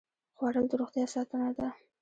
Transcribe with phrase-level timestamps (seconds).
[0.37, 1.67] خوړل د روغتیا ساتنه ده